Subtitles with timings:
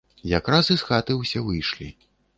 [0.29, 1.93] Якраз і з хаты ўсе выйшлі.